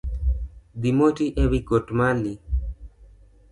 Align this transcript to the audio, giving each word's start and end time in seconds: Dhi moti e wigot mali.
Dhi 0.85 0.91
moti 0.99 1.25
e 1.41 1.43
wigot 1.51 1.87
mali. 1.97 2.33